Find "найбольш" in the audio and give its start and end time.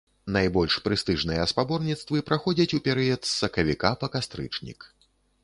0.35-0.77